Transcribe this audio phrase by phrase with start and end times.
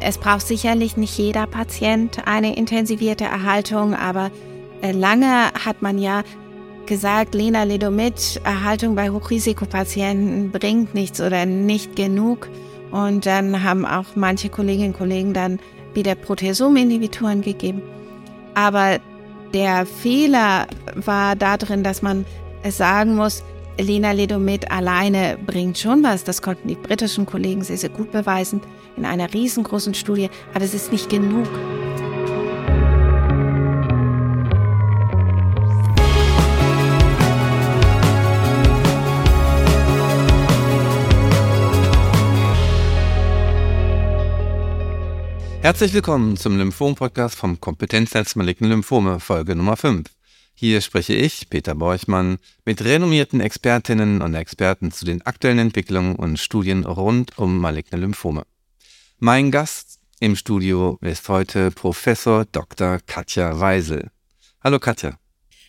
[0.00, 4.30] Es braucht sicherlich nicht jeder Patient eine intensivierte Erhaltung, aber
[4.80, 6.22] äh, lange hat man ja
[6.86, 12.48] gesagt, Lena Ledomit, Erhaltung bei Hochrisikopatienten bringt nichts oder nicht genug.
[12.90, 15.60] Und dann haben auch manche Kolleginnen und Kollegen dann
[15.94, 17.82] wieder Proteasome-Inhibitoren gegeben.
[18.54, 18.98] Aber
[19.52, 22.24] der Fehler war darin, dass man
[22.68, 23.44] sagen muss,
[23.78, 26.24] Lena Ledomit alleine bringt schon was.
[26.24, 28.60] Das konnten die britischen Kollegen sehr, sehr gut beweisen
[29.00, 30.28] in einer riesengroßen Studie.
[30.52, 31.48] Aber es ist nicht genug.
[45.62, 50.08] Herzlich willkommen zum Lymphom-Podcast vom Kompetenznetz Malignen Lymphome, Folge Nummer 5.
[50.54, 56.38] Hier spreche ich, Peter Borchmann, mit renommierten Expertinnen und Experten zu den aktuellen Entwicklungen und
[56.38, 58.44] Studien rund um maligne Lymphome.
[59.22, 63.00] Mein Gast im Studio ist heute Professor Dr.
[63.06, 64.10] Katja Weisel.
[64.64, 65.18] Hallo Katja.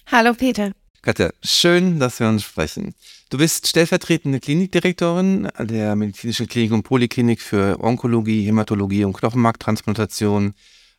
[0.09, 0.71] Hallo Peter.
[1.01, 2.95] Katja, schön, dass wir uns sprechen.
[3.29, 10.53] Du bist stellvertretende Klinikdirektorin der Medizinischen Klinik und Poliklinik für Onkologie, Hämatologie und Knochenmarktransplantation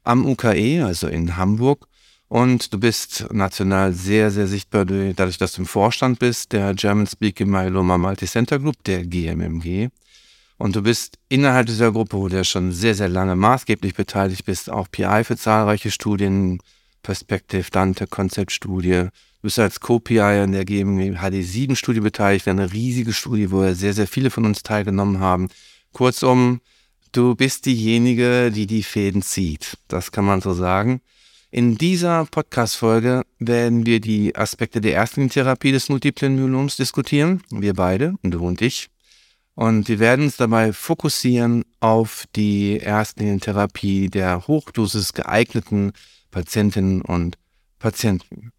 [0.04, 1.88] am UKE, also in Hamburg.
[2.28, 7.06] Und du bist national sehr, sehr sichtbar dadurch, dass du im Vorstand bist der German
[7.06, 9.88] Speaking Myeloma Multicenter Group, der GMMG.
[10.62, 14.70] Und du bist innerhalb dieser Gruppe, wo du schon sehr, sehr lange maßgeblich beteiligt bist,
[14.70, 16.60] auch PI für zahlreiche Studien,
[17.02, 19.08] Perspective, Dante, Konzeptstudie,
[19.42, 23.92] Du bist als Co-PI in der GMG HD7-Studie beteiligt, eine riesige Studie, wo ja sehr,
[23.92, 25.48] sehr viele von uns teilgenommen haben.
[25.92, 26.60] Kurzum,
[27.10, 29.78] du bist diejenige, die die Fäden zieht.
[29.88, 31.00] Das kann man so sagen.
[31.50, 37.42] In dieser Podcast-Folge werden wir die Aspekte der ersten Therapie des multiplen Myeloms diskutieren.
[37.50, 38.91] Wir beide, du und ich.
[39.54, 45.92] Und wir werden uns dabei fokussieren auf die ersten Therapie der hochdosis geeigneten
[46.30, 47.36] Patientinnen und
[47.78, 48.52] Patienten.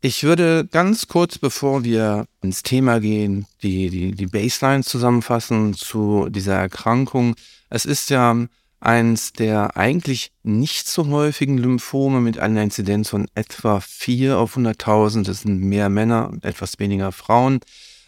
[0.00, 6.28] Ich würde ganz kurz, bevor wir ins Thema gehen, die, die, die Baseline zusammenfassen zu
[6.28, 7.36] dieser Erkrankung.
[7.70, 8.36] Es ist ja
[8.80, 15.24] eins der eigentlich nicht so häufigen Lymphome mit einer Inzidenz von etwa 4 auf 100.000.
[15.24, 17.60] Das sind mehr Männer und etwas weniger Frauen,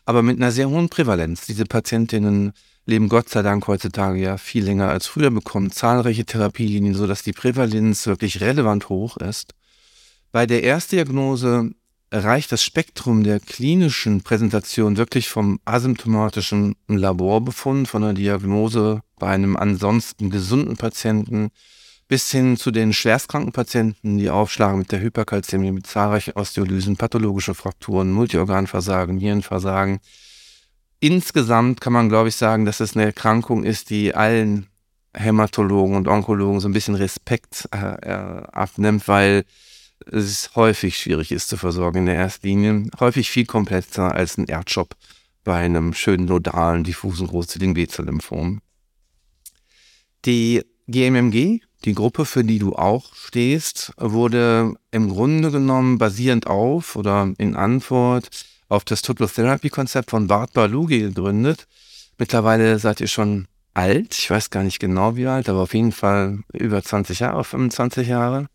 [0.06, 1.46] aber mit einer sehr hohen Prävalenz.
[1.46, 2.52] Diese Patientinnen
[2.86, 7.32] leben Gott sei Dank heutzutage ja viel länger als früher, bekommen zahlreiche Therapielinien, sodass die
[7.32, 9.52] Prävalenz wirklich relevant hoch ist.
[10.30, 11.72] Bei der Erstdiagnose
[12.12, 19.56] reicht das Spektrum der klinischen Präsentation wirklich vom asymptomatischen Laborbefund, von einer Diagnose bei einem
[19.56, 21.50] ansonsten gesunden Patienten
[22.08, 27.54] bis hin zu den schwerstkranken Patienten, die aufschlagen mit der Hyperkalzämie, mit zahlreichen Osteolysen, pathologische
[27.54, 29.98] Frakturen, Multiorganversagen, Nierenversagen.
[31.00, 34.68] Insgesamt kann man, glaube ich, sagen, dass es eine Erkrankung ist, die allen
[35.14, 39.44] Hämatologen und Onkologen so ein bisschen Respekt äh, äh abnimmt, weil
[40.10, 42.88] es häufig schwierig ist zu versorgen in der Erstlinie.
[43.00, 44.94] Häufig viel komplexer als ein Erdjob
[45.42, 48.60] bei einem schönen nodalen, diffusen großzügigen B-Zell-Lymphom.
[50.24, 56.96] Die GMMG, die Gruppe, für die du auch stehst, wurde im Grunde genommen basierend auf
[56.96, 58.28] oder in Antwort
[58.68, 61.66] auf das Total Therapy Konzept von Bart Balugi gegründet.
[62.18, 65.92] Mittlerweile seid ihr schon alt, ich weiß gar nicht genau wie alt, aber auf jeden
[65.92, 68.48] Fall über 20 Jahre, 25 Jahre.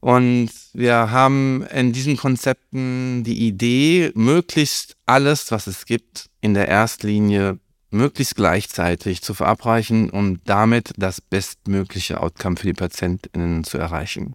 [0.00, 6.68] Und wir haben in diesen Konzepten die Idee, möglichst alles, was es gibt, in der
[6.68, 7.58] Erstlinie
[7.90, 14.34] möglichst gleichzeitig zu verabreichen, um damit das bestmögliche Outcome für die PatientInnen zu erreichen.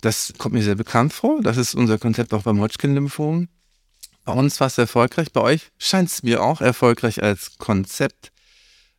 [0.00, 1.40] Das kommt mir sehr bekannt vor.
[1.42, 3.48] Das ist unser Konzept auch beim Hodgkin-Lymphom.
[4.24, 5.32] Bei uns war es erfolgreich.
[5.32, 8.32] Bei euch scheint es mir auch erfolgreich als Konzept.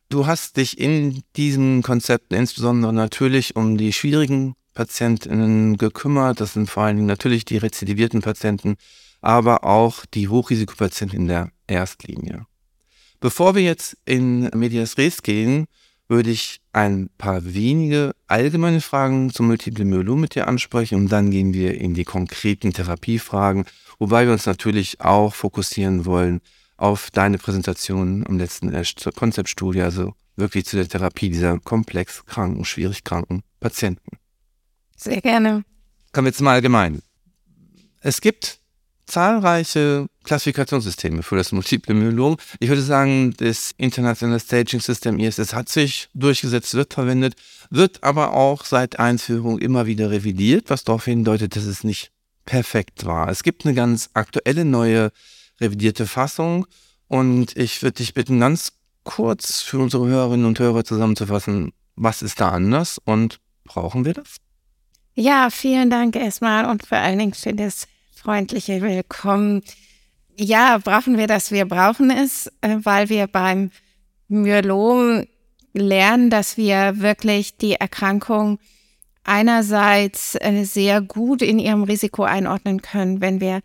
[0.08, 6.40] Du hast dich in diesen Konzepten insbesondere natürlich um die schwierigen Patientinnen gekümmert.
[6.40, 8.76] Das sind vor allen Dingen natürlich die rezidivierten Patienten,
[9.20, 12.46] aber auch die Hochrisikopatienten in der Erstlinie.
[13.20, 15.66] Bevor wir jetzt in Medias Res gehen,
[16.08, 21.30] würde ich ein paar wenige allgemeine Fragen zum Multiple Myelom mit dir ansprechen und dann
[21.30, 23.64] gehen wir in die konkreten Therapiefragen,
[23.98, 26.40] wobei wir uns natürlich auch fokussieren wollen
[26.76, 28.72] auf deine Präsentation im letzten
[29.14, 34.18] Konzeptstudie, also wirklich zu der Therapie dieser komplex kranken, schwierig kranken Patienten.
[34.96, 35.64] Sehr gerne.
[36.12, 37.02] Kommen wir jetzt mal allgemein.
[38.00, 38.60] Es gibt
[39.06, 42.36] zahlreiche Klassifikationssysteme für das Multiple Myelom.
[42.58, 47.34] Ich würde sagen, das internationale Staging System ISS hat sich durchgesetzt, wird verwendet,
[47.70, 52.10] wird aber auch seit Einführung immer wieder revidiert, was darauf hindeutet, dass es nicht
[52.44, 53.28] perfekt war.
[53.28, 55.12] Es gibt eine ganz aktuelle neue
[55.60, 56.66] revidierte Fassung
[57.08, 58.72] und ich würde dich bitten, ganz
[59.04, 64.36] kurz für unsere Hörerinnen und Hörer zusammenzufassen, was ist da anders und brauchen wir das?
[65.14, 67.86] Ja, vielen Dank erstmal und vor allen Dingen für das
[68.26, 69.62] freundliche Willkommen.
[70.36, 71.52] Ja, brauchen wir das?
[71.52, 73.70] Wir brauchen es, äh, weil wir beim
[74.26, 75.26] Myelom
[75.74, 78.58] lernen, dass wir wirklich die Erkrankung
[79.22, 83.60] einerseits äh, sehr gut in ihrem Risiko einordnen können, wenn wir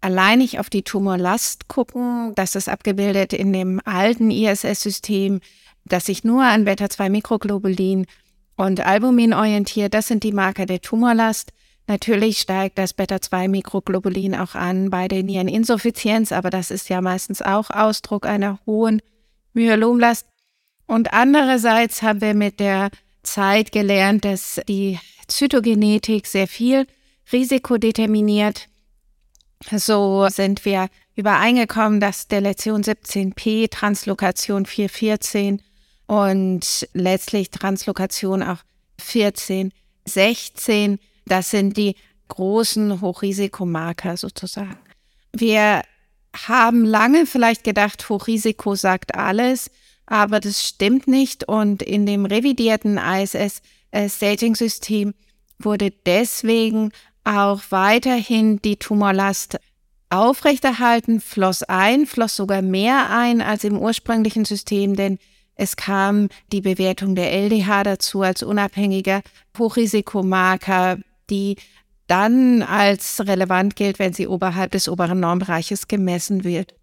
[0.00, 2.36] alleinig auf die Tumorlast gucken.
[2.36, 5.40] Das ist abgebildet in dem alten ISS-System,
[5.86, 8.06] das sich nur an Beta-2-Mikroglobulin
[8.54, 9.92] und Albumin orientiert.
[9.92, 11.52] Das sind die Marker der Tumorlast.
[11.86, 17.70] Natürlich steigt das Beta-2-Mikroglobulin auch an bei der Niereninsuffizienz, aber das ist ja meistens auch
[17.70, 19.02] Ausdruck einer hohen
[19.52, 20.26] Myelomlast.
[20.86, 22.90] Und andererseits haben wir mit der
[23.22, 24.98] Zeit gelernt, dass die
[25.28, 26.86] Zytogenetik sehr viel
[27.32, 28.68] Risiko determiniert.
[29.70, 35.62] So sind wir übereingekommen, dass Delation 17p, Translokation 414
[36.06, 38.58] und letztlich Translokation auch
[39.00, 39.72] 14,
[40.06, 41.96] 16, das sind die
[42.28, 44.78] großen Hochrisikomarker sozusagen.
[45.32, 45.82] Wir
[46.48, 49.70] haben lange vielleicht gedacht, Hochrisiko sagt alles,
[50.06, 51.46] aber das stimmt nicht.
[51.48, 55.14] Und in dem revidierten ISS-Staging-System
[55.58, 56.90] wurde deswegen
[57.24, 59.58] auch weiterhin die Tumorlast
[60.10, 65.18] aufrechterhalten, floss ein, floss sogar mehr ein als im ursprünglichen System, denn
[65.56, 69.22] es kam die Bewertung der LDH dazu als unabhängiger
[69.56, 70.98] Hochrisikomarker,
[71.30, 71.56] die
[72.06, 76.74] dann als relevant gilt, wenn sie oberhalb des oberen Normbereiches gemessen wird.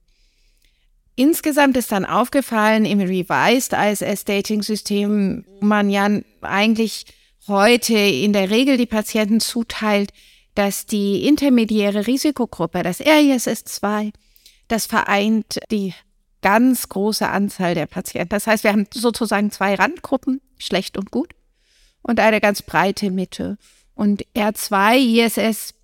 [1.16, 6.10] Insgesamt ist dann aufgefallen im Revised ISS Dating System, wo man ja
[6.42, 7.06] eigentlich
[7.48, 10.12] heute in der Regel die Patienten zuteilt,
[10.56, 14.12] dass die intermediäre Risikogruppe, das RISS-2,
[14.68, 15.94] das vereint die
[16.42, 18.30] ganz große Anzahl der Patienten.
[18.30, 21.34] Das heißt, wir haben sozusagen zwei Randgruppen, schlecht und gut,
[22.02, 23.58] und eine ganz breite Mitte.
[24.02, 25.76] Und R2 ISS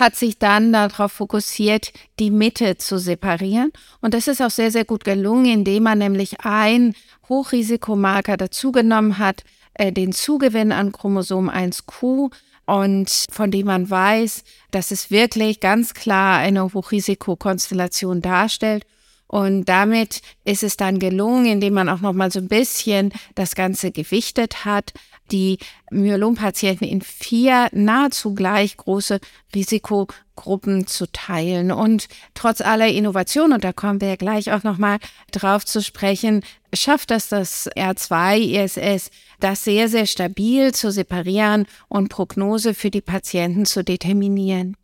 [0.00, 3.70] hat sich dann darauf fokussiert, die Mitte zu separieren.
[4.00, 6.92] Und das ist auch sehr, sehr gut gelungen, indem man nämlich ein
[7.28, 9.44] Hochrisikomarker dazugenommen hat,
[9.74, 12.32] äh, den Zugewinn an Chromosom 1q
[12.66, 14.42] und von dem man weiß,
[14.72, 18.84] dass es wirklich ganz klar eine Hochrisikokonstellation darstellt.
[19.28, 23.54] Und damit ist es dann gelungen, indem man auch noch mal so ein bisschen das
[23.54, 24.92] Ganze gewichtet hat,
[25.32, 25.58] die
[25.90, 29.20] Myelompatienten in vier nahezu gleich große
[29.54, 31.72] Risikogruppen zu teilen.
[31.72, 34.98] Und trotz aller Innovation, und da kommen wir ja gleich auch noch mal
[35.32, 36.42] drauf zu sprechen,
[36.72, 39.10] schafft das das R2-ISS,
[39.40, 44.76] das sehr, sehr stabil zu separieren und Prognose für die Patienten zu determinieren.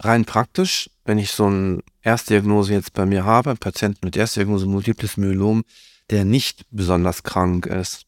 [0.00, 4.66] Rein praktisch, wenn ich so eine Erstdiagnose jetzt bei mir habe, einen Patienten mit Erstdiagnose
[4.66, 5.64] Multiples Myelom,
[6.10, 8.05] der nicht besonders krank ist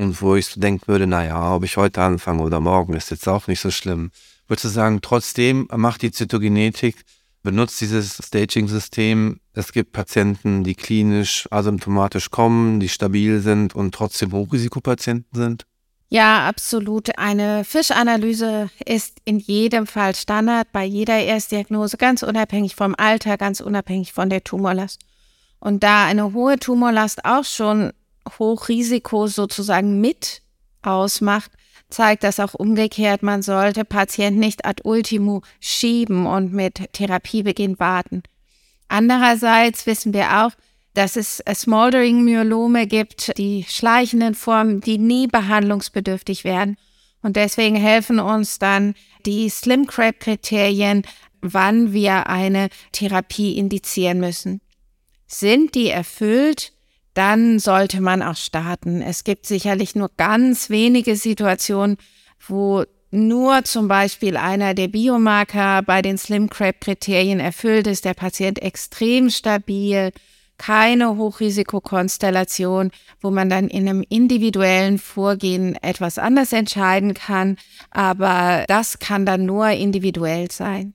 [0.00, 3.28] und wo ich so denken würde, naja, ob ich heute anfange oder morgen, ist jetzt
[3.28, 4.10] auch nicht so schlimm.
[4.48, 6.96] Würdest du sagen, trotzdem macht die Zytogenetik,
[7.42, 9.40] benutzt dieses Staging-System.
[9.52, 15.66] Es gibt Patienten, die klinisch asymptomatisch kommen, die stabil sind und trotzdem Hochrisikopatienten sind?
[16.08, 17.16] Ja, absolut.
[17.18, 23.60] Eine Fischanalyse ist in jedem Fall Standard bei jeder Erstdiagnose, ganz unabhängig vom Alter, ganz
[23.60, 25.02] unabhängig von der Tumorlast.
[25.60, 27.92] Und da eine hohe Tumorlast auch schon
[28.38, 30.42] Hochrisiko sozusagen mit
[30.82, 31.50] ausmacht,
[31.90, 38.22] zeigt das auch umgekehrt, man sollte Patienten nicht ad ultimo schieben und mit Therapiebeginn warten.
[38.88, 40.52] Andererseits wissen wir auch,
[40.94, 46.76] dass es Smoldering-Myelome gibt, die schleichenden Formen, die nie behandlungsbedürftig werden.
[47.22, 48.94] Und deswegen helfen uns dann
[49.26, 51.02] die Slim Crab-Kriterien,
[51.42, 54.60] wann wir eine Therapie indizieren müssen.
[55.26, 56.72] Sind die erfüllt,
[57.14, 59.02] dann sollte man auch starten.
[59.02, 61.96] Es gibt sicherlich nur ganz wenige Situationen,
[62.46, 68.14] wo nur zum Beispiel einer der Biomarker bei den Slim Crab Kriterien erfüllt ist, der
[68.14, 70.12] Patient extrem stabil,
[70.58, 72.90] keine Hochrisikokonstellation,
[73.20, 77.56] wo man dann in einem individuellen Vorgehen etwas anders entscheiden kann.
[77.90, 80.94] Aber das kann dann nur individuell sein.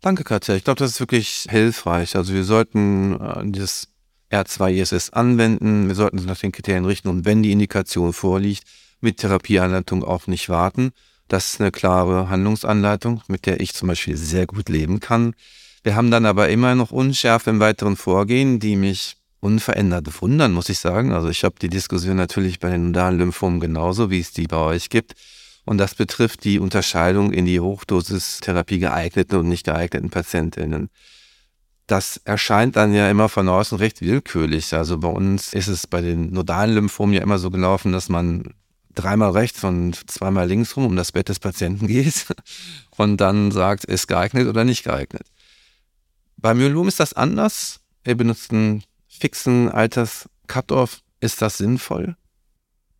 [0.00, 0.54] Danke, Katja.
[0.54, 2.16] Ich glaube, das ist wirklich hilfreich.
[2.16, 3.93] Also wir sollten äh, dieses
[4.30, 5.88] R2-ISS anwenden.
[5.88, 8.64] Wir sollten uns nach den Kriterien richten und wenn die Indikation vorliegt,
[9.00, 10.92] mit Therapieanleitung auch nicht warten.
[11.28, 15.34] Das ist eine klare Handlungsanleitung, mit der ich zum Beispiel sehr gut leben kann.
[15.82, 20.70] Wir haben dann aber immer noch Unschärfe im weiteren Vorgehen, die mich unverändert wundern, muss
[20.70, 21.12] ich sagen.
[21.12, 24.56] Also ich habe die Diskussion natürlich bei den nodalen Lymphomen genauso, wie es die bei
[24.56, 25.14] euch gibt.
[25.66, 30.88] Und das betrifft die Unterscheidung in die Hochdosistherapie geeigneten und nicht geeigneten Patientinnen.
[31.86, 34.72] Das erscheint dann ja immer von außen recht willkürlich.
[34.74, 38.54] Also bei uns ist es bei den nodalen Lymphomen ja immer so gelaufen, dass man
[38.94, 42.26] dreimal rechts und zweimal links rum um das Bett des Patienten geht
[42.96, 45.26] und dann sagt, ist geeignet oder nicht geeignet.
[46.36, 47.80] Bei Myelom ist das anders.
[48.02, 51.00] Wir benutzen fixen Alters-Cut-Off.
[51.20, 52.16] Ist das sinnvoll?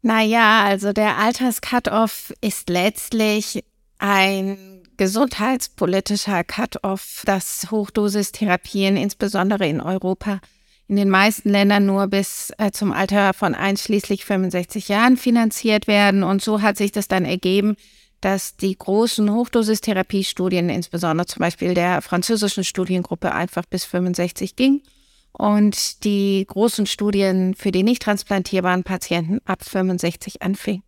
[0.02, 3.64] Naja, also der Alters-Cut-Off ist letztlich
[3.98, 10.40] ein gesundheitspolitischer Cut-off, dass Hochdosistherapien insbesondere in Europa
[10.86, 16.22] in den meisten Ländern nur bis äh, zum Alter von einschließlich 65 Jahren finanziert werden.
[16.22, 17.76] Und so hat sich das dann ergeben,
[18.20, 24.82] dass die großen Hochdosistherapiestudien, insbesondere zum Beispiel der französischen Studiengruppe, einfach bis 65 ging
[25.32, 30.82] und die großen Studien für die nicht transplantierbaren Patienten ab 65 anfingen.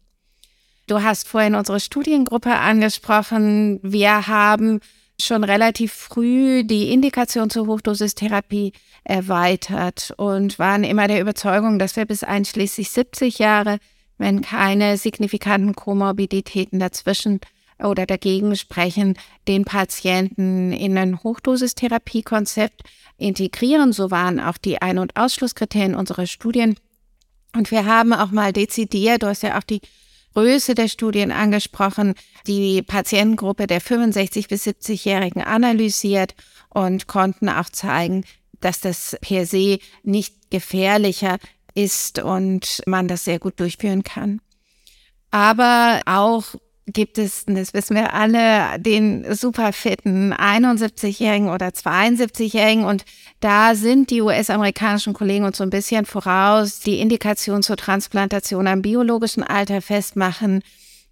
[0.87, 3.81] Du hast vorhin unsere Studiengruppe angesprochen.
[3.83, 4.81] Wir haben
[5.21, 12.05] schon relativ früh die Indikation zur Hochdosistherapie erweitert und waren immer der Überzeugung, dass wir
[12.05, 13.78] bis einschließlich 70 Jahre,
[14.19, 17.40] wenn keine signifikanten Komorbiditäten dazwischen
[17.83, 22.83] oder dagegen sprechen, den Patienten in ein Hochdosistherapiekonzept
[23.19, 23.93] integrieren.
[23.93, 26.76] So waren auch die Ein- und Ausschlusskriterien unserer Studien.
[27.57, 29.81] Und wir haben auch mal dezidiert, du hast ja auch die
[30.37, 32.12] Größe der Studien angesprochen,
[32.47, 36.35] die Patientengruppe der 65 bis 70-Jährigen analysiert
[36.69, 38.23] und konnten auch zeigen,
[38.61, 41.38] dass das per se nicht gefährlicher
[41.75, 44.43] ist und man das sehr gut durchführen kann.
[45.31, 46.45] Aber auch
[46.87, 52.85] gibt es, das wissen wir alle, den superfitten 71-Jährigen oder 72-Jährigen.
[52.85, 53.05] Und
[53.40, 58.83] da sind die US-amerikanischen Kollegen uns so ein bisschen voraus, die Indikation zur Transplantation am
[58.83, 60.62] biologischen Alter festmachen.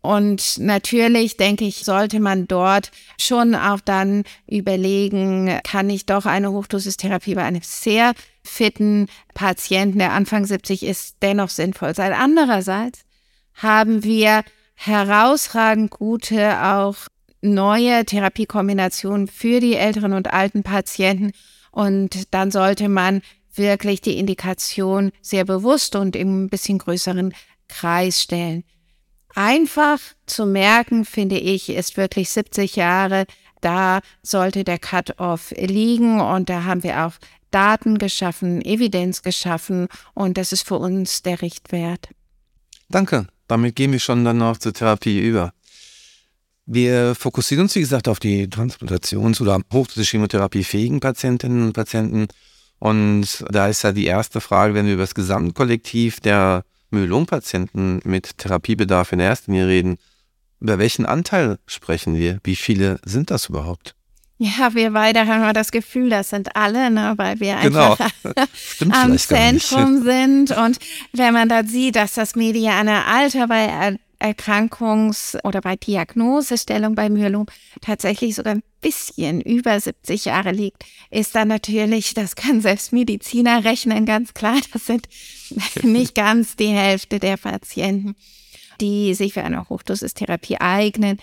[0.00, 6.52] Und natürlich, denke ich, sollte man dort schon auch dann überlegen, kann ich doch eine
[6.52, 8.12] Hochdosistherapie bei einem sehr
[8.44, 12.12] fitten Patienten, der Anfang 70 ist, dennoch sinnvoll sein.
[12.12, 13.00] Andererseits
[13.54, 16.96] haben wir herausragend gute, auch
[17.40, 21.32] neue Therapiekombinationen für die älteren und alten Patienten.
[21.70, 23.22] Und dann sollte man
[23.54, 27.34] wirklich die Indikation sehr bewusst und im bisschen größeren
[27.68, 28.64] Kreis stellen.
[29.34, 33.26] Einfach zu merken, finde ich, ist wirklich 70 Jahre.
[33.60, 37.14] Da sollte der Cut-off liegen und da haben wir auch
[37.50, 42.08] Daten geschaffen, Evidenz geschaffen und das ist für uns der Richtwert.
[42.88, 45.52] Danke damit gehen wir schon dann noch zur Therapie über.
[46.66, 52.28] Wir fokussieren uns, wie gesagt, auf die Transplantations- oder Hochdosis-Chemotherapie-fähigen Patientinnen und Patienten.
[52.78, 58.38] Und da ist ja die erste Frage, wenn wir über das Gesamtkollektiv der Myelompatienten mit
[58.38, 59.98] Therapiebedarf in der ersten Linie reden,
[60.60, 62.38] über welchen Anteil sprechen wir?
[62.44, 63.94] Wie viele sind das überhaupt?
[64.38, 67.92] Ja, wir beide haben das Gefühl, das sind alle, ne, weil wir genau.
[67.92, 68.12] einfach
[68.90, 70.50] am Zentrum sind.
[70.50, 70.78] Und
[71.12, 77.46] wenn man da sieht, dass das mediane Alter bei Erkrankungs- oder bei Diagnosestellung bei Myelom
[77.80, 83.64] tatsächlich sogar ein bisschen über 70 Jahre liegt, ist dann natürlich, das kann selbst Mediziner
[83.64, 85.08] rechnen, ganz klar, das sind
[85.82, 88.16] nicht ganz die Hälfte der Patienten,
[88.80, 91.18] die sich für eine Hochdosistherapie eignen.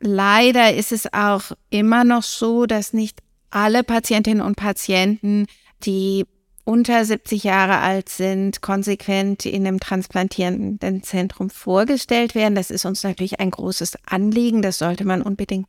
[0.00, 5.46] Leider ist es auch immer noch so, dass nicht alle Patientinnen und Patienten,
[5.84, 6.24] die
[6.64, 12.54] unter 70 Jahre alt sind, konsequent in einem transplantierenden Zentrum vorgestellt werden.
[12.54, 14.60] Das ist uns natürlich ein großes Anliegen.
[14.60, 15.66] Das sollte man unbedingt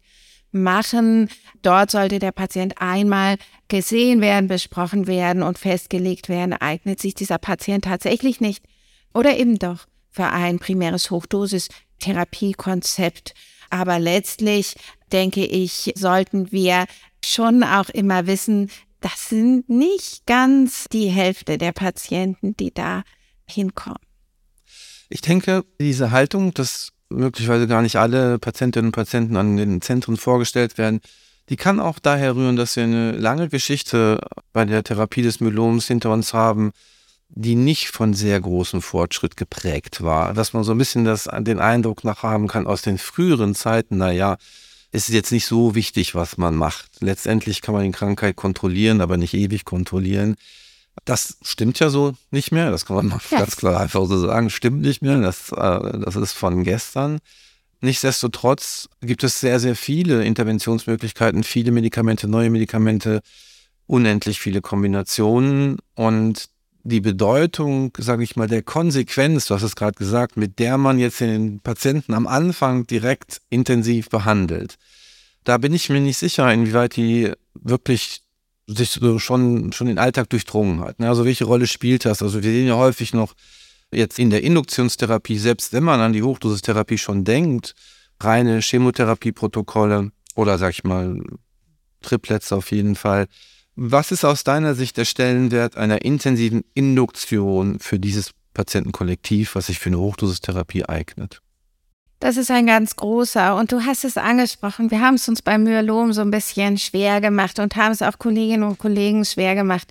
[0.51, 1.29] machen.
[1.61, 3.37] Dort sollte der Patient einmal
[3.69, 8.65] gesehen werden, besprochen werden und festgelegt werden, eignet sich dieser Patient tatsächlich nicht
[9.13, 13.33] oder eben doch für ein primäres Hochdosis-Therapiekonzept.
[13.69, 14.75] Aber letztlich,
[15.11, 16.85] denke ich, sollten wir
[17.23, 18.69] schon auch immer wissen,
[19.01, 23.03] das sind nicht ganz die Hälfte der Patienten, die da
[23.47, 23.99] hinkommen.
[25.09, 30.17] Ich denke, diese Haltung, dass möglicherweise gar nicht alle Patientinnen und Patienten an den Zentren
[30.17, 31.01] vorgestellt werden,
[31.49, 34.19] die kann auch daher rühren, dass wir eine lange Geschichte
[34.53, 36.71] bei der Therapie des Myeloms hinter uns haben,
[37.29, 40.33] die nicht von sehr großem Fortschritt geprägt war.
[40.33, 43.97] Dass man so ein bisschen das, den Eindruck nach haben kann aus den früheren Zeiten,
[43.97, 44.37] naja,
[44.91, 46.89] es ist jetzt nicht so wichtig, was man macht.
[46.99, 50.35] Letztendlich kann man die Krankheit kontrollieren, aber nicht ewig kontrollieren.
[51.05, 52.71] Das stimmt ja so nicht mehr.
[52.71, 53.39] Das kann man mal ja.
[53.39, 54.49] ganz klar einfach so sagen.
[54.49, 55.19] Stimmt nicht mehr.
[55.21, 57.19] Das, äh, das ist von gestern.
[57.81, 63.21] Nichtsdestotrotz gibt es sehr, sehr viele Interventionsmöglichkeiten, viele Medikamente, neue Medikamente,
[63.85, 65.77] unendlich viele Kombinationen.
[65.93, 66.49] Und
[66.89, 70.99] die Bedeutung, sage ich mal, der Konsequenz, du hast es gerade gesagt, mit der man
[70.99, 74.77] jetzt den Patienten am Anfang direkt intensiv behandelt.
[75.43, 78.23] Da bin ich mir nicht sicher, inwieweit die wirklich
[78.67, 80.99] sich so schon, schon den Alltag durchdrungen hat.
[80.99, 81.07] Ne?
[81.07, 82.21] Also welche Rolle spielt das?
[82.21, 83.33] Also wir sehen ja häufig noch
[83.91, 87.73] jetzt in der Induktionstherapie, selbst wenn man an die Hochdosistherapie schon denkt,
[88.19, 91.19] reine Chemotherapieprotokolle oder sag ich mal
[92.01, 93.27] Triplets auf jeden Fall.
[93.81, 99.79] Was ist aus deiner Sicht der Stellenwert einer intensiven Induktion für dieses Patientenkollektiv, was sich
[99.79, 101.39] für eine Hochdosistherapie eignet?
[102.19, 103.55] Das ist ein ganz großer.
[103.55, 104.91] Und du hast es angesprochen.
[104.91, 108.19] Wir haben es uns beim Myelom so ein bisschen schwer gemacht und haben es auch
[108.19, 109.87] Kolleginnen und Kollegen schwer gemacht.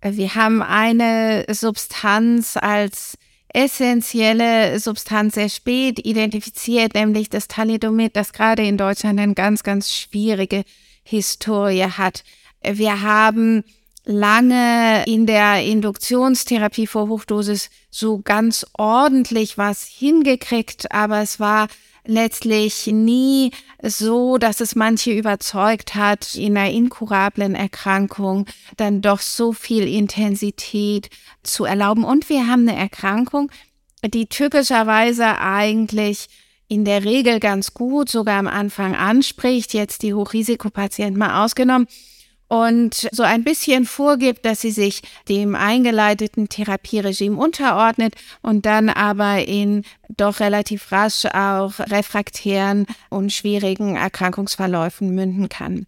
[0.00, 3.18] Wir haben eine Substanz als
[3.52, 9.92] essentielle Substanz sehr spät identifiziert, nämlich das Thalidomid, das gerade in Deutschland eine ganz, ganz
[9.92, 10.64] schwierige
[11.02, 12.24] Historie hat.
[12.62, 13.64] Wir haben
[14.04, 21.68] lange in der Induktionstherapie vor Hochdosis so ganz ordentlich was hingekriegt, aber es war
[22.06, 23.50] letztlich nie
[23.82, 28.46] so, dass es manche überzeugt hat, in einer inkurablen Erkrankung
[28.76, 31.10] dann doch so viel Intensität
[31.42, 32.04] zu erlauben.
[32.04, 33.50] Und wir haben eine Erkrankung,
[34.04, 36.28] die typischerweise eigentlich
[36.68, 41.86] in der Regel ganz gut sogar am Anfang anspricht, jetzt die Hochrisikopatienten mal ausgenommen,
[42.48, 49.44] und so ein bisschen vorgibt, dass sie sich dem eingeleiteten Therapieregime unterordnet und dann aber
[49.46, 55.86] in doch relativ rasch auch refraktären und schwierigen Erkrankungsverläufen münden kann.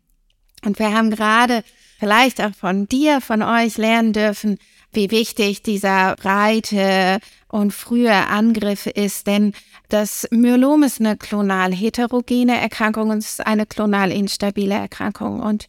[0.65, 1.63] Und wir haben gerade
[1.99, 4.59] vielleicht auch von dir, von euch lernen dürfen,
[4.93, 9.53] wie wichtig dieser breite und frühe Angriff ist, denn
[9.89, 15.69] das Myelom ist eine klonal heterogene Erkrankung und es ist eine klonal instabile Erkrankung und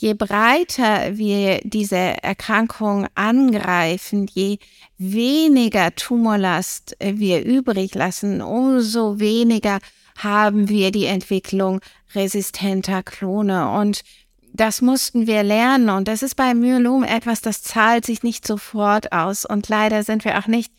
[0.00, 4.58] je breiter wir diese Erkrankung angreifen, je
[4.96, 9.78] weniger Tumorlast wir übrig lassen, umso weniger
[10.16, 11.80] haben wir die Entwicklung
[12.14, 13.70] resistenter Klone.
[13.72, 14.00] Und
[14.52, 15.90] das mussten wir lernen.
[15.90, 19.44] Und das ist bei Myelom etwas, das zahlt sich nicht sofort aus.
[19.44, 20.72] Und leider sind wir auch nicht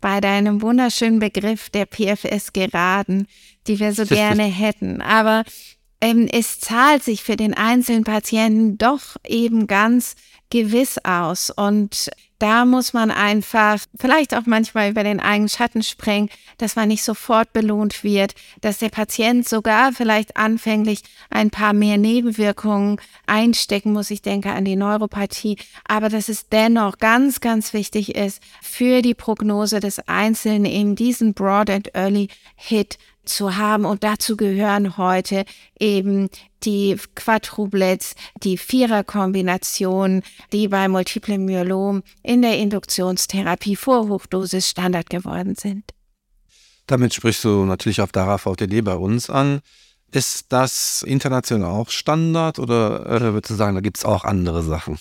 [0.00, 3.26] bei deinem wunderschönen Begriff der PFS geraten,
[3.66, 5.00] die wir so gerne hätten.
[5.00, 5.44] Aber
[6.00, 10.14] es zahlt sich für den einzelnen Patienten doch eben ganz
[10.50, 11.50] gewiss aus.
[11.50, 16.88] Und da muss man einfach vielleicht auch manchmal über den eigenen Schatten springen, dass man
[16.88, 23.92] nicht sofort belohnt wird, dass der Patient sogar vielleicht anfänglich ein paar mehr Nebenwirkungen einstecken
[23.92, 24.12] muss.
[24.12, 29.14] Ich denke an die Neuropathie, aber dass es dennoch ganz, ganz wichtig ist für die
[29.14, 33.84] Prognose des Einzelnen in diesen Broad and Early Hit zu haben.
[33.84, 35.44] Und dazu gehören heute
[35.78, 36.28] eben
[36.64, 45.54] die Quadruplets, die Viererkombination, die bei Multiple Myelom in der Induktionstherapie vor Hochdosis Standard geworden
[45.54, 45.84] sind.
[46.86, 49.60] Damit sprichst du natürlich auf Dara VTD bei uns an.
[50.10, 54.98] Ist das international auch Standard oder würdest du sagen, da gibt es auch andere Sachen?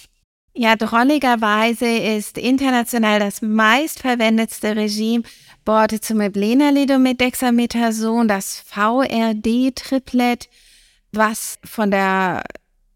[0.60, 5.22] Ja, drolligerweise ist international das meistverwendetste Regime
[5.66, 10.50] Bortezomib Lenalidomid Dexamethason, das VRD-Triplet,
[11.12, 12.44] was von der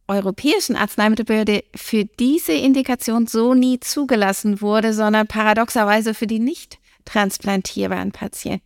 [0.08, 8.12] Europäischen Arzneimittelbehörde für diese Indikation so nie zugelassen wurde, sondern paradoxerweise für die nicht transplantierbaren
[8.12, 8.66] Patienten.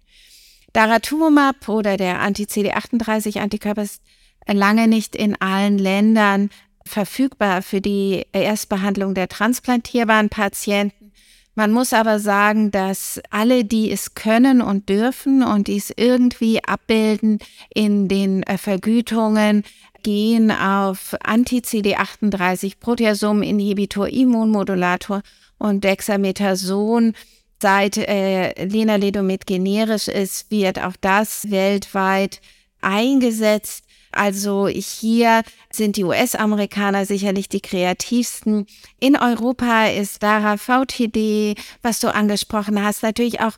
[0.72, 4.02] Daratumumab oder der Anti-CD38-Antikörper ist
[4.48, 6.50] lange nicht in allen Ländern
[6.88, 11.12] verfügbar für die Erstbehandlung der transplantierbaren Patienten.
[11.56, 16.62] Man muss aber sagen, dass alle, die es können und dürfen und die es irgendwie
[16.64, 17.40] abbilden
[17.74, 19.64] in den äh, Vergütungen,
[20.04, 25.22] gehen auf Anti-CD38, Proteasom-Inhibitor, Immunmodulator
[25.58, 27.14] und Dexamethason.
[27.62, 32.42] Seit äh, Lenalidomid generisch ist, wird auch das weltweit
[32.82, 33.85] eingesetzt.
[34.16, 38.66] Also hier sind die US-Amerikaner sicherlich die kreativsten.
[39.00, 43.54] In Europa ist Dara VTD, was du angesprochen hast, natürlich auch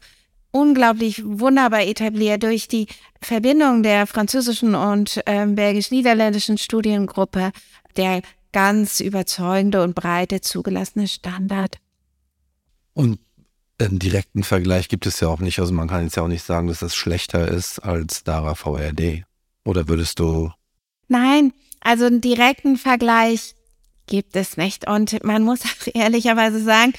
[0.52, 2.88] unglaublich wunderbar etabliert durch die
[3.22, 7.52] Verbindung der französischen und äh, belgisch-niederländischen Studiengruppe,
[7.96, 11.78] der ganz überzeugende und breite zugelassene Standard.
[12.94, 13.20] Und
[13.80, 15.60] einen direkten Vergleich gibt es ja auch nicht.
[15.60, 19.26] Also man kann jetzt ja auch nicht sagen, dass das schlechter ist als Dara VRD.
[19.68, 20.50] Oder würdest du?
[21.10, 21.52] Nein,
[21.82, 23.54] also einen direkten Vergleich
[24.08, 24.88] gibt es nicht.
[24.88, 26.94] Und man muss auch ehrlicherweise sagen,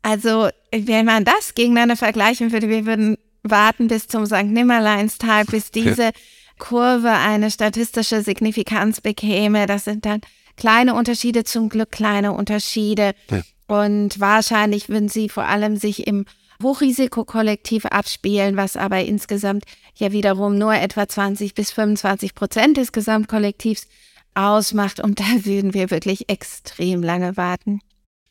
[0.00, 4.44] also wenn man das gegeneinander vergleichen würde, wir würden warten bis zum St.
[4.44, 6.12] Nimmerleinstag, bis diese
[6.58, 9.66] Kurve eine statistische Signifikanz bekäme.
[9.66, 10.20] Das sind dann
[10.56, 13.14] kleine Unterschiede, zum Glück kleine Unterschiede.
[13.30, 13.42] Ja.
[13.66, 16.26] Und wahrscheinlich würden sie vor allem sich im
[16.62, 23.86] Hochrisikokollektiv abspielen, was aber insgesamt ja wiederum nur etwa 20 bis 25 Prozent des Gesamtkollektivs
[24.34, 25.00] ausmacht.
[25.00, 27.80] Und da würden wir wirklich extrem lange warten.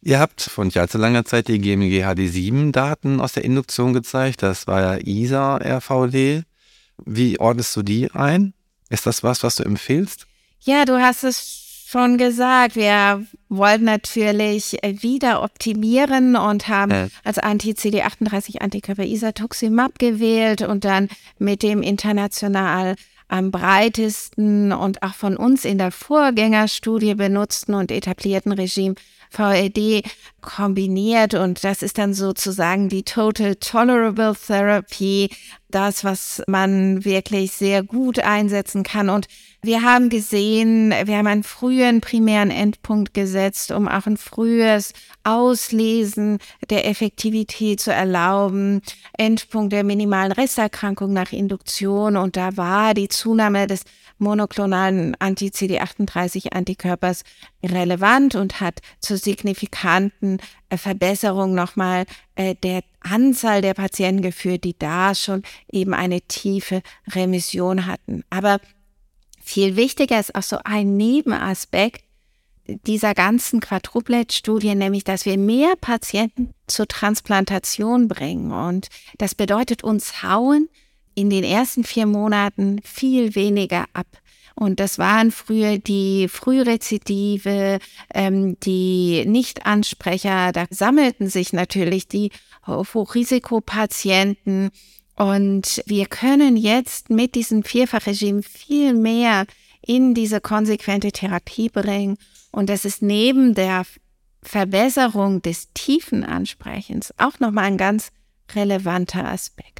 [0.01, 4.43] Ihr habt vor nicht allzu langer Zeit die GMG HD7-Daten aus der Induktion gezeigt.
[4.43, 6.43] Das war ja ISA-RVD.
[7.05, 8.53] Wie ordnest du die ein?
[8.89, 10.25] Ist das was, was du empfehlst?
[10.61, 11.58] Ja, du hast es
[11.89, 12.75] schon gesagt.
[12.75, 17.07] Wir wollten natürlich wieder optimieren und haben äh.
[17.23, 22.95] als Anti-CD38-Antikörper Isatuximab gewählt und dann mit dem international
[23.27, 28.95] am breitesten und auch von uns in der Vorgängerstudie benutzten und etablierten Regime
[29.29, 30.03] VLD
[30.41, 35.29] kombiniert und das ist dann sozusagen die Total Tolerable Therapy,
[35.69, 39.27] das, was man wirklich sehr gut einsetzen kann und
[39.61, 44.93] wir haben gesehen, wir haben einen frühen primären Endpunkt gesetzt, um auch ein frühes
[45.25, 46.39] Auslesen
[46.69, 48.81] der Effektivität zu erlauben.
[49.17, 53.83] Endpunkt der minimalen Resterkrankung nach Induktion und da war die Zunahme des
[54.19, 57.23] monoklonalen Anti-CD38-Antikörpers
[57.63, 62.05] relevant und hat zur signifikanten äh, Verbesserung nochmal
[62.35, 68.23] äh, der Anzahl der Patienten geführt, die da schon eben eine tiefe Remission hatten.
[68.29, 68.59] Aber
[69.41, 72.03] viel wichtiger ist auch so ein Nebenaspekt
[72.85, 78.51] dieser ganzen Quadruplet-Studie, nämlich, dass wir mehr Patienten zur Transplantation bringen.
[78.51, 80.69] Und das bedeutet, uns hauen
[81.15, 84.07] in den ersten vier Monaten viel weniger ab.
[84.55, 87.79] Und das waren früher die Frührezidive,
[88.13, 90.51] ähm, die Nichtansprecher.
[90.51, 92.31] Da sammelten sich natürlich die
[92.67, 94.71] Hochrisikopatienten
[95.19, 99.45] und wir können jetzt mit diesem Vierfachregime viel mehr
[99.81, 102.17] in diese konsequente Therapie bringen.
[102.51, 103.83] Und das ist neben der
[104.41, 108.11] Verbesserung des tiefen Ansprechens auch nochmal ein ganz
[108.55, 109.78] relevanter Aspekt.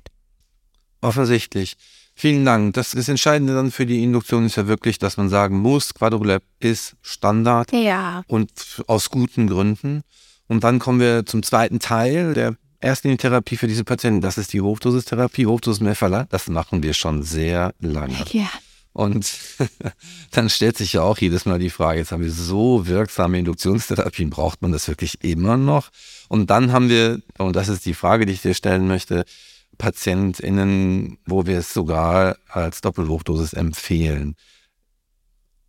[1.02, 1.76] Offensichtlich.
[2.16, 2.74] Vielen Dank.
[2.74, 6.44] Das, das Entscheidende dann für die Induktion ist ja wirklich, dass man sagen muss, Quadrolab
[6.60, 7.72] ist Standard.
[7.72, 8.24] Ja.
[8.28, 8.52] Und
[8.88, 10.02] aus guten Gründen.
[10.48, 14.62] Und dann kommen wir zum zweiten Teil der Erstlinie-Therapie für diese Patienten, das ist die
[14.62, 16.26] Hochdosistherapie, Hochdosis Mefala.
[16.30, 18.18] Das machen wir schon sehr lange.
[18.32, 18.50] Ja.
[18.94, 19.38] Und
[20.32, 24.30] dann stellt sich ja auch jedes Mal die Frage, jetzt haben wir so wirksame Induktionstherapien,
[24.30, 25.90] braucht man das wirklich immer noch?
[26.28, 29.26] Und dann haben wir, und das ist die Frage, die ich dir stellen möchte,
[29.80, 34.36] PatientInnen, wo wir es sogar als Doppelhochdosis empfehlen.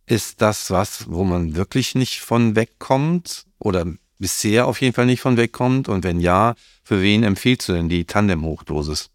[0.05, 3.45] Ist das was, wo man wirklich nicht von wegkommt?
[3.57, 3.87] Oder
[4.19, 5.89] bisher auf jeden Fall nicht von wegkommt?
[5.89, 9.09] Und wenn ja, für wen empfiehlst du denn die Tandem-Hochdosis?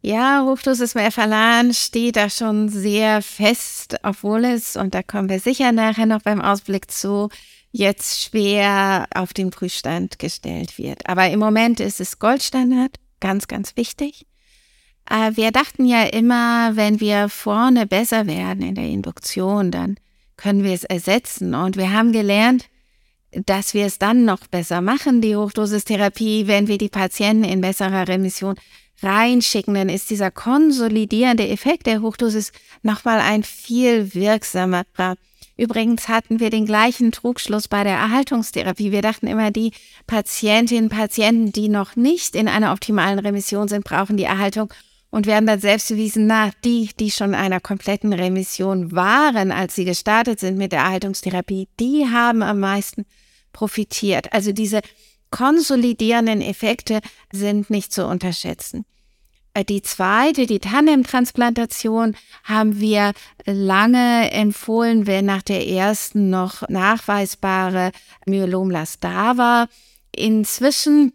[0.00, 5.72] Ja, Hochdosis Merfalan steht da schon sehr fest, obwohl es, und da kommen wir sicher
[5.72, 7.30] nachher noch beim Ausblick zu,
[7.72, 11.08] jetzt schwer auf den Prüfstand gestellt wird.
[11.08, 14.26] Aber im Moment ist es Goldstandard, ganz, ganz wichtig.
[15.08, 19.96] Äh, wir dachten ja immer, wenn wir vorne besser werden in der Induktion, dann
[20.36, 21.54] können wir es ersetzen.
[21.54, 22.68] Und wir haben gelernt,
[23.32, 28.08] dass wir es dann noch besser machen, die Hochdosistherapie, wenn wir die Patienten in besserer
[28.08, 28.54] Remission
[29.02, 32.52] reinschicken, dann ist dieser konsolidierende Effekt der Hochdosis
[32.82, 35.16] nochmal ein viel wirksamerer.
[35.58, 38.92] Übrigens hatten wir den gleichen Trugschluss bei der Erhaltungstherapie.
[38.92, 39.72] Wir dachten immer, die
[40.06, 44.72] Patientinnen Patienten, die noch nicht in einer optimalen Remission sind, brauchen die Erhaltung
[45.10, 49.74] und werden dann selbst bewiesen, na, die, die schon in einer kompletten Remission waren, als
[49.74, 53.04] sie gestartet sind mit der Erhaltungstherapie, die haben am meisten
[53.52, 54.32] profitiert.
[54.32, 54.80] Also diese
[55.32, 57.00] konsolidierenden Effekte
[57.32, 58.84] sind nicht zu unterschätzen.
[59.54, 63.12] Äh, die zweite, die Tandemtransplantation, haben wir
[63.44, 67.92] lange empfohlen, wenn nach der ersten noch nachweisbare
[68.26, 69.68] Myelomlast da war.
[70.14, 71.12] Inzwischen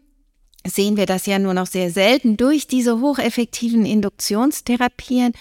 [0.66, 5.34] sehen wir das ja nur noch sehr selten durch diese hocheffektiven Induktionstherapien.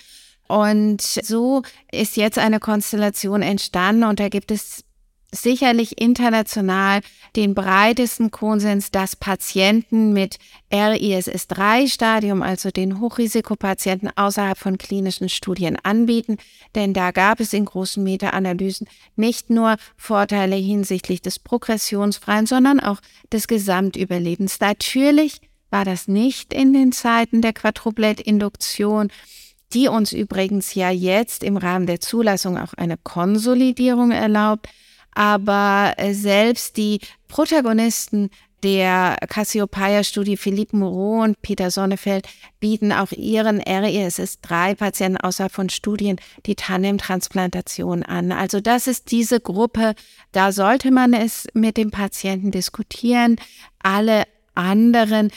[0.49, 4.85] Und so ist jetzt eine Konstellation entstanden und da gibt es
[5.33, 7.01] sicherlich international
[7.35, 10.39] den breitesten Konsens, dass Patienten mit
[10.73, 16.37] RISS-3-Stadium, also den Hochrisikopatienten außerhalb von klinischen Studien anbieten.
[16.75, 23.01] Denn da gab es in großen Meta-Analysen nicht nur Vorteile hinsichtlich des progressionsfreien, sondern auch
[23.33, 24.61] des Gesamtüberlebens.
[24.61, 25.41] Natürlich
[25.71, 29.11] war das nicht in den Zeiten der Quadruplet-Induktion
[29.73, 34.69] die uns übrigens ja jetzt im Rahmen der Zulassung auch eine Konsolidierung erlaubt
[35.15, 38.31] aber äh, selbst die Protagonisten
[38.63, 42.29] der Cassiopeia-Studie Philippe Moreau und Peter Sonnefeld
[42.61, 48.31] bieten auch ihren RESS-3-Patienten außerhalb von Studien die Tandem-Transplantation an.
[48.31, 49.95] Also das ist diese Gruppe,
[50.31, 53.37] da sollte man es mit dem Patienten diskutieren.
[53.83, 55.31] Alle anderen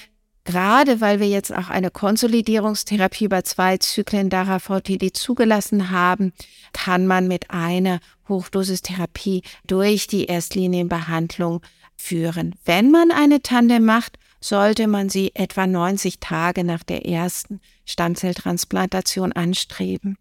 [0.45, 6.31] gerade weil wir jetzt auch eine Konsolidierungstherapie über zwei Zyklen Darafotili zugelassen haben,
[6.71, 11.61] kann man mit einer Hochdosistherapie durch die Erstlinienbehandlung
[11.97, 12.55] führen.
[12.63, 19.33] Wenn man eine Tandem macht, sollte man sie etwa 90 Tage nach der ersten Stammzelltransplantation
[19.33, 20.17] anstreben.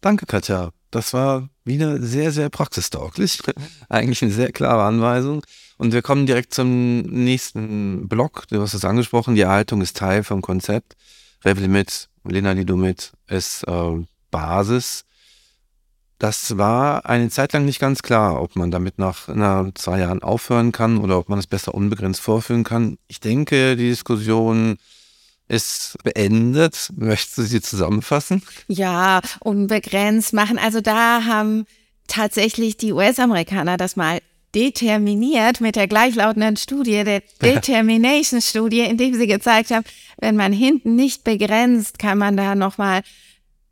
[0.00, 0.70] Danke, Katja.
[0.90, 3.40] Das war wieder sehr, sehr praxistauglich.
[3.88, 5.44] Eigentlich eine sehr klare Anweisung.
[5.78, 8.46] Und wir kommen direkt zum nächsten Block.
[8.48, 9.34] Du hast es angesprochen.
[9.34, 10.96] Die Erhaltung ist Teil vom Konzept.
[11.44, 15.04] Revlimid, Lenalidomid ist äh, Basis.
[16.18, 20.22] Das war eine Zeit lang nicht ganz klar, ob man damit nach na, zwei Jahren
[20.22, 22.96] aufhören kann oder ob man es besser unbegrenzt vorführen kann.
[23.08, 24.76] Ich denke, die Diskussion
[25.48, 26.90] ist beendet.
[26.96, 28.42] Möchtest du sie zusammenfassen?
[28.68, 30.58] Ja, unbegrenzt machen.
[30.58, 31.66] Also da haben
[32.06, 34.20] tatsächlich die US-Amerikaner das mal
[34.54, 39.84] determiniert mit der gleichlautenden Studie, der Determination-Studie, in dem sie gezeigt haben,
[40.18, 43.02] wenn man hinten nicht begrenzt, kann man da nochmal,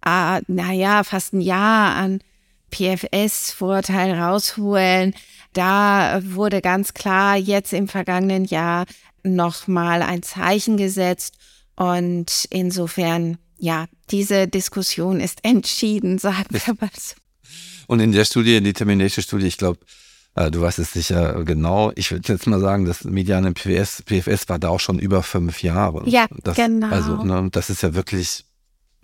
[0.05, 2.21] äh, naja, fast ein Jahr an
[2.71, 5.15] PFS-Vorteil rausholen.
[5.53, 8.87] Da wurde ganz klar jetzt im vergangenen Jahr
[9.23, 11.35] nochmal ein Zeichen gesetzt
[11.77, 17.15] und insofern, ja, diese Diskussion ist entschieden, sagen wir mal so.
[17.87, 19.81] Und in der Studie, die Termination-Studie, ich glaube,
[20.49, 21.93] du weißt es sicher genau.
[21.97, 25.63] Ich würde jetzt mal sagen, das mediane PFS, PFS war da auch schon über fünf
[25.63, 26.09] Jahre.
[26.09, 26.89] Ja, das, genau.
[26.89, 28.45] Also, ne, das ist ja wirklich,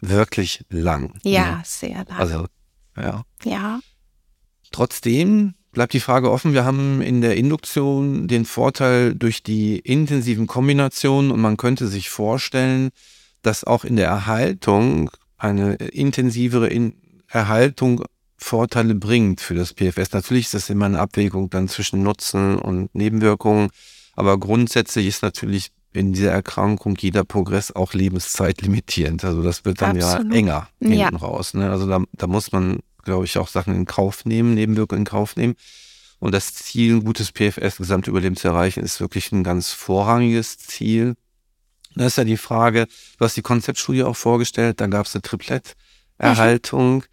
[0.00, 1.18] wirklich lang.
[1.24, 1.62] Ja, ne?
[1.64, 2.18] sehr lang.
[2.18, 2.46] Also,
[2.96, 3.24] ja.
[3.44, 3.80] Ja.
[4.70, 6.54] Trotzdem bleibt die Frage offen.
[6.54, 12.08] Wir haben in der Induktion den Vorteil durch die intensiven Kombinationen und man könnte sich
[12.08, 12.90] vorstellen,
[13.42, 16.94] dass auch in der Erhaltung eine intensivere in
[17.28, 18.02] Erhaltung
[18.36, 20.12] Vorteile bringt für das PFS.
[20.12, 23.70] Natürlich ist das immer eine Abwägung dann zwischen Nutzen und Nebenwirkungen,
[24.14, 29.24] aber grundsätzlich ist natürlich in dieser Erkrankung jeder Progress auch lebenszeitlimitierend.
[29.24, 30.32] Also das wird dann Absolut.
[30.32, 31.08] ja enger hinten ja.
[31.08, 31.54] raus.
[31.54, 31.70] Ne?
[31.70, 35.36] Also da, da muss man glaube ich, auch Sachen in Kauf nehmen, Nebenwirkungen in Kauf
[35.36, 35.54] nehmen.
[36.18, 40.58] Und das Ziel, ein gutes PFS, gesamte Überleben zu erreichen, ist wirklich ein ganz vorrangiges
[40.58, 41.14] Ziel.
[41.94, 42.86] Da ist ja die Frage,
[43.18, 47.04] du hast die Konzeptstudie auch vorgestellt, da gab es eine Triplet-Erhaltung.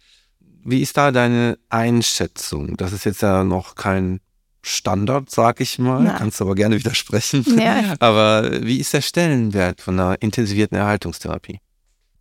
[0.64, 2.76] Wie ist da deine Einschätzung?
[2.76, 4.20] Das ist jetzt ja noch kein
[4.62, 6.02] Standard, sag ich mal.
[6.02, 6.18] Na.
[6.18, 7.44] Kannst aber gerne widersprechen.
[7.58, 7.94] Ja.
[8.00, 11.60] Aber wie ist der Stellenwert von einer intensivierten Erhaltungstherapie?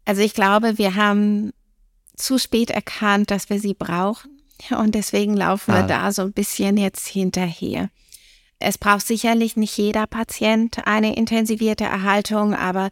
[0.06, 1.52] Also ich glaube, wir haben
[2.16, 4.42] zu spät erkannt, dass wir sie brauchen.
[4.78, 5.82] Und deswegen laufen ah.
[5.82, 7.90] wir da so ein bisschen jetzt hinterher.
[8.60, 12.90] Es braucht sicherlich nicht jeder Patient eine intensivierte Erhaltung, aber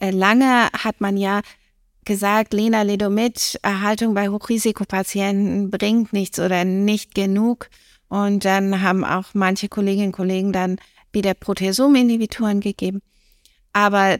[0.00, 1.42] äh, lange hat man ja
[2.04, 7.68] gesagt, Lena Ledomit, Erhaltung bei Hochrisikopatienten bringt nichts oder nicht genug.
[8.08, 10.76] Und dann haben auch manche Kolleginnen und Kollegen dann
[11.12, 13.00] wieder Proteasom-Inhibitoren gegeben.
[13.72, 14.18] Aber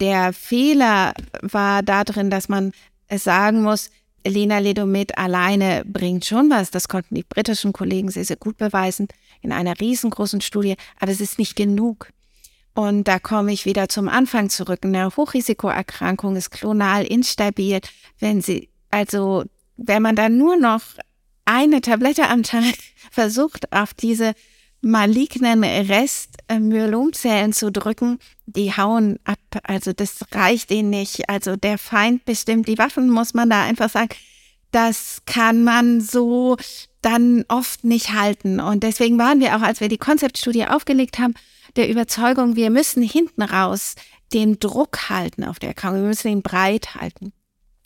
[0.00, 2.72] der Fehler war darin, dass man
[3.10, 3.90] sagen muss,
[4.26, 6.70] Lena Ledomit alleine bringt schon was.
[6.70, 9.08] Das konnten die britischen Kollegen sehr, sehr gut beweisen
[9.40, 10.76] in einer riesengroßen Studie.
[10.98, 12.10] Aber es ist nicht genug.
[12.74, 14.80] Und da komme ich wieder zum Anfang zurück.
[14.82, 17.80] Eine Hochrisikoerkrankung ist klonal instabil.
[18.18, 19.44] Wenn sie, also,
[19.76, 20.82] wenn man dann nur noch
[21.44, 22.74] eine Tablette am Tag
[23.10, 24.34] versucht, auf diese
[24.82, 29.38] malignen Restmyelomzellen zu drücken, die hauen ab.
[29.64, 31.28] Also das reicht ihnen nicht.
[31.28, 34.10] Also der Feind bestimmt die Waffen, muss man da einfach sagen.
[34.70, 36.56] Das kann man so
[37.02, 38.60] dann oft nicht halten.
[38.60, 41.34] Und deswegen waren wir auch, als wir die Konzeptstudie aufgelegt haben,
[41.76, 43.94] der Überzeugung, wir müssen hinten raus
[44.32, 46.02] den Druck halten auf der Erkrankung.
[46.02, 47.32] Wir müssen ihn breit halten.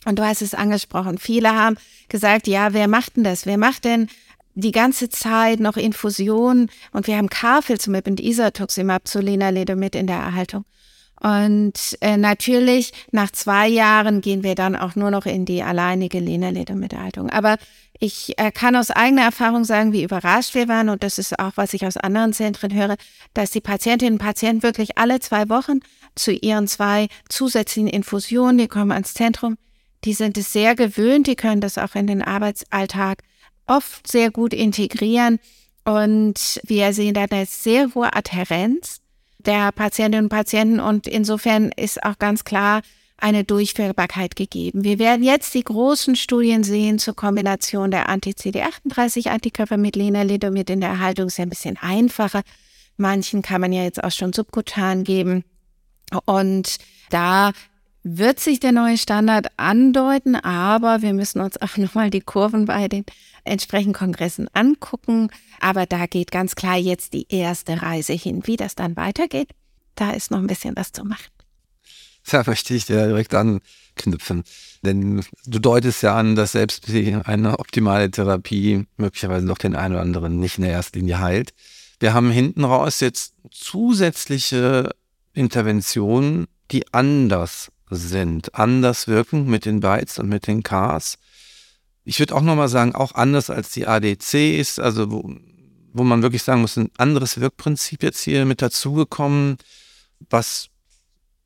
[0.05, 1.17] Und du hast es angesprochen.
[1.17, 1.77] Viele haben
[2.09, 3.45] gesagt, ja, wer macht denn das?
[3.45, 4.07] Wer macht denn
[4.55, 10.17] die ganze Zeit noch Infusionen und wir haben Carfilzumab und Isatoximab zu Lenalidomid in der
[10.17, 10.63] Erhaltung.
[11.25, 16.19] Und äh, natürlich nach zwei Jahren gehen wir dann auch nur noch in die alleinige
[16.19, 17.31] Lenalidomid-Erhaltung.
[17.31, 17.57] Aber
[17.99, 21.53] ich äh, kann aus eigener Erfahrung sagen, wie überrascht wir waren und das ist auch,
[21.55, 22.95] was ich aus anderen Zentren höre,
[23.33, 25.79] dass die Patientinnen und Patienten wirklich alle zwei Wochen
[26.13, 29.57] zu ihren zwei zusätzlichen Infusionen, die kommen ans Zentrum,
[30.03, 33.23] die sind es sehr gewöhnt, die können das auch in den Arbeitsalltag
[33.65, 35.39] oft sehr gut integrieren.
[35.85, 39.01] Und wir sehen da eine sehr hohe Adhärenz
[39.45, 40.79] der Patientinnen und Patienten.
[40.79, 42.81] Und insofern ist auch ganz klar
[43.17, 44.83] eine Durchführbarkeit gegeben.
[44.83, 50.89] Wir werden jetzt die großen Studien sehen zur Kombination der Anti-CD38-Antikörper mit Lenalidomid in der
[50.89, 51.27] Erhaltung.
[51.27, 52.41] Ist ja ein bisschen einfacher.
[52.97, 55.43] Manchen kann man ja jetzt auch schon subkutan geben.
[56.25, 56.77] Und
[57.09, 57.51] da
[58.07, 62.87] wird sich der neue Standard andeuten, aber wir müssen uns auch nochmal die Kurven bei
[62.87, 63.03] den
[63.45, 65.31] entsprechenden Kongressen angucken.
[65.59, 68.43] Aber da geht ganz klar jetzt die erste Reise hin.
[68.45, 69.49] Wie das dann weitergeht,
[69.95, 71.31] da ist noch ein bisschen was zu machen.
[72.29, 74.43] Da möchte ich dir direkt anknüpfen.
[74.83, 80.03] Denn du deutest ja an, dass selbst eine optimale Therapie möglicherweise noch den einen oder
[80.03, 81.55] anderen nicht in der ersten Linie heilt.
[81.99, 84.91] Wir haben hinten raus jetzt zusätzliche
[85.33, 91.17] Interventionen, die anders sind, anders wirken mit den Bytes und mit den Ks.
[92.03, 95.35] Ich würde auch nochmal sagen, auch anders als die ADCs, also wo,
[95.93, 99.57] wo man wirklich sagen muss, ein anderes Wirkprinzip jetzt hier mit dazugekommen,
[100.29, 100.69] was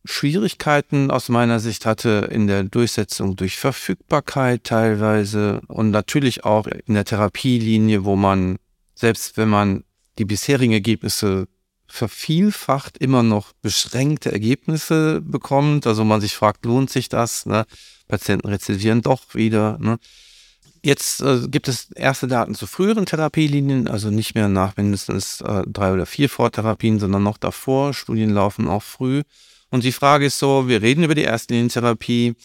[0.06, 6.94] Schwierigkeiten aus meiner Sicht hatte in der Durchsetzung durch Verfügbarkeit teilweise und natürlich auch in
[6.94, 8.58] der Therapielinie, wo man,
[8.96, 9.84] selbst wenn man
[10.18, 11.48] die bisherigen Ergebnisse
[11.90, 15.88] vervielfacht, immer noch beschränkte Ergebnisse bekommt.
[15.88, 17.46] Also man sich fragt, lohnt sich das?
[17.46, 17.66] Ne?
[18.08, 19.78] Patienten rezidieren doch wieder.
[19.80, 20.00] Ne?
[20.82, 25.64] Jetzt äh, gibt es erste Daten zu früheren Therapielinien, also nicht mehr nach mindestens äh,
[25.68, 27.94] drei oder vier Vortherapien, sondern noch davor.
[27.94, 29.24] Studien laufen auch früh.
[29.70, 32.36] Und die Frage ist so, wir reden über die Erstlinientherapie.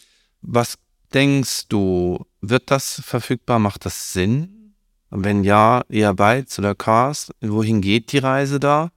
[0.42, 0.76] Was
[1.12, 3.58] denkst du, wird das verfügbar?
[3.58, 4.74] Macht das Sinn?
[5.10, 7.30] Wenn ja, eher Bytes oder Cars?
[7.40, 8.90] Wohin geht die Reise da?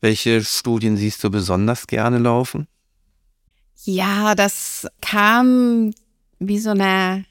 [0.00, 2.68] Welche Studien siehst du besonders gerne laufen?
[3.84, 5.92] Ja, das kam
[6.38, 7.24] wie so eine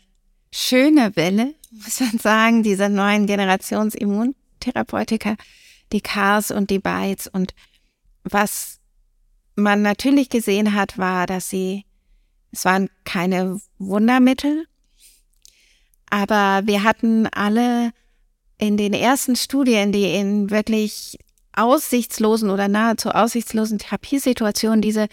[0.51, 5.35] schöne Welle, muss man sagen, dieser neuen Generations Immuntherapeutika,
[5.91, 7.27] die Cars und die Bytes.
[7.27, 7.53] Und
[8.23, 8.79] was
[9.55, 11.85] man natürlich gesehen hat, war, dass sie,
[12.51, 14.65] es waren keine Wundermittel,
[16.09, 17.91] aber wir hatten alle
[18.57, 21.19] in den ersten Studien, die in wirklich
[21.57, 25.07] aussichtslosen oder nahezu aussichtslosen Therapiesituationen diese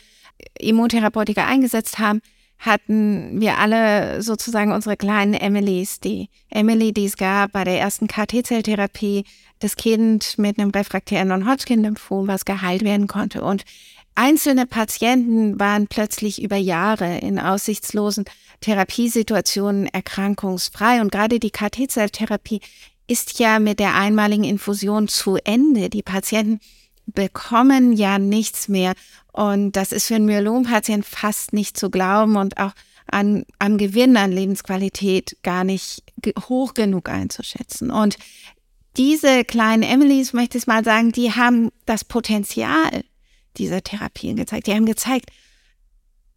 [0.59, 2.21] Immuntherapeutika eingesetzt haben,
[2.59, 6.01] hatten wir alle sozusagen unsere kleinen Emilys.
[6.01, 9.25] Die Emily, die es gab bei der ersten KT-Zelltherapie,
[9.59, 13.43] das Kind mit einem refraktären Non-Hodgkin-Lymphom, was geheilt werden konnte.
[13.43, 13.65] Und
[14.15, 18.25] einzelne Patienten waren plötzlich über Jahre in aussichtslosen
[18.61, 21.01] Therapiesituationen erkrankungsfrei.
[21.01, 22.61] Und gerade die KT-Zelltherapie
[23.07, 25.91] ist ja mit der einmaligen Infusion zu Ende.
[25.91, 26.61] Die Patienten
[27.07, 28.95] bekommen ja nichts mehr.
[29.33, 32.73] Und das ist für einen Myelompatient fast nicht zu glauben und auch
[33.07, 36.03] an, am Gewinn an Lebensqualität gar nicht
[36.49, 37.91] hoch genug einzuschätzen.
[37.91, 38.17] Und
[38.97, 43.05] diese kleinen Emilys, möchte ich mal sagen, die haben das Potenzial
[43.57, 44.67] dieser Therapien gezeigt.
[44.67, 45.31] Die haben gezeigt,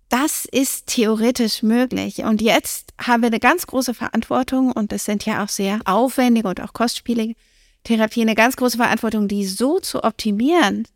[0.10, 2.20] das ist theoretisch möglich.
[2.20, 6.48] Und jetzt haben wir eine ganz große Verantwortung und es sind ja auch sehr aufwendige
[6.48, 7.36] und auch kostspielige
[7.84, 10.88] Therapien, eine ganz große Verantwortung, die so zu optimieren,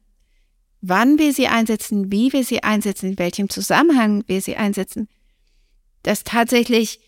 [0.81, 5.07] wann wir sie einsetzen, wie wir sie einsetzen, in welchem Zusammenhang wir sie einsetzen,
[6.03, 6.99] dass tatsächlich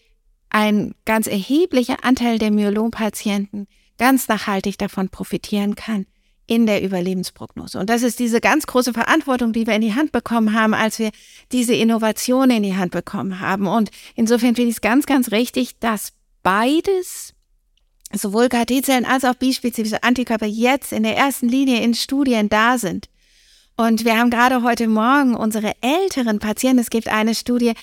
[0.49, 6.05] ein ganz erheblicher Anteil der Myelompatienten ganz nachhaltig davon profitieren kann
[6.45, 7.79] in der Überlebensprognose.
[7.79, 10.99] Und das ist diese ganz große Verantwortung, die wir in die Hand bekommen haben, als
[10.99, 11.11] wir
[11.51, 13.67] diese Innovation in die Hand bekommen haben.
[13.67, 17.33] Und insofern finde ich es ganz, ganz richtig, dass beides,
[18.11, 23.09] sowohl KT-Zellen als auch bispezifische Antikörper jetzt in der ersten Linie in Studien da sind.
[23.75, 27.73] Und wir haben gerade heute Morgen unsere älteren Patienten, es gibt eine Studie,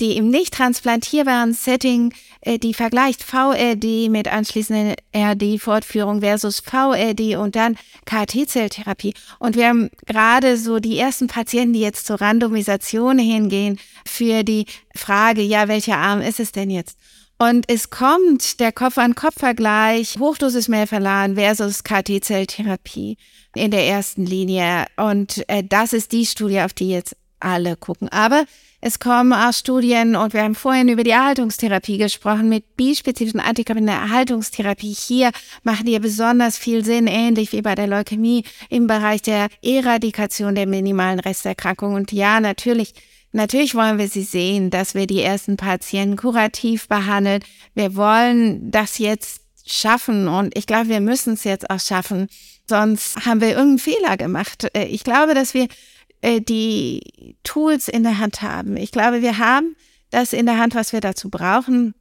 [0.00, 7.56] die im nicht transplantierbaren Setting, äh, die vergleicht VRD mit anschließender RD-Fortführung versus VRD und
[7.56, 9.14] dann KT-Zelltherapie.
[9.38, 14.66] Und wir haben gerade so die ersten Patienten, die jetzt zur Randomisation hingehen für die
[14.94, 16.98] Frage, ja, welcher Arm ist es denn jetzt?
[17.38, 23.16] Und es kommt der Kopf-an-Kopf-Vergleich Hochdosis Melphalan versus KT-Zelltherapie
[23.54, 24.84] in der ersten Linie.
[24.96, 28.08] Und äh, das ist die Studie, auf die jetzt alle gucken.
[28.08, 28.44] Aber
[28.82, 33.82] es kommen auch Studien, und wir haben vorhin über die Erhaltungstherapie gesprochen, mit bispezifischen Antikörpern
[33.82, 34.94] in der Erhaltungstherapie.
[34.94, 35.32] Hier
[35.64, 40.66] machen die besonders viel Sinn, ähnlich wie bei der Leukämie im Bereich der Eradikation der
[40.66, 41.92] minimalen Resterkrankung.
[41.94, 42.94] Und ja, natürlich,
[43.32, 47.42] natürlich wollen wir sie sehen, dass wir die ersten Patienten kurativ behandeln.
[47.74, 52.28] Wir wollen das jetzt schaffen und ich glaube, wir müssen es jetzt auch schaffen.
[52.66, 54.68] Sonst haben wir irgendeinen Fehler gemacht.
[54.74, 55.68] Äh, ich glaube, dass wir
[56.22, 58.76] äh, die Tools in der Hand haben.
[58.76, 59.76] Ich glaube, wir haben
[60.10, 61.94] das in der Hand, was wir dazu brauchen.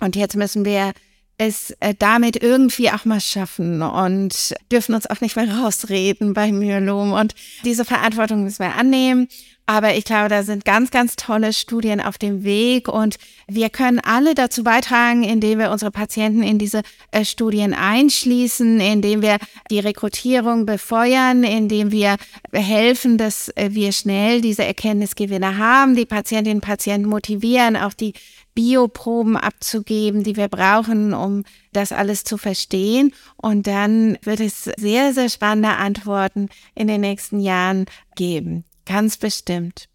[0.00, 0.92] Und jetzt müssen wir
[1.38, 6.52] es äh, damit irgendwie auch mal schaffen und dürfen uns auch nicht mehr rausreden bei
[6.52, 7.12] Myelom.
[7.12, 7.34] Und
[7.64, 9.28] diese Verantwortung müssen wir annehmen.
[9.66, 14.00] Aber ich glaube, da sind ganz, ganz tolle Studien auf dem Weg und wir können
[14.00, 16.82] alle dazu beitragen, indem wir unsere Patienten in diese
[17.12, 19.38] äh, Studien einschließen, indem wir
[19.70, 22.16] die Rekrutierung befeuern, indem wir
[22.52, 28.14] helfen, dass äh, wir schnell diese Erkenntnisgewinne haben, die Patientinnen und Patienten motivieren, auch die
[28.54, 33.14] Bioproben abzugeben, die wir brauchen, um das alles zu verstehen.
[33.36, 37.86] Und dann wird es sehr, sehr spannende Antworten in den nächsten Jahren
[38.16, 38.64] geben.
[38.84, 39.88] Ganz bestimmt.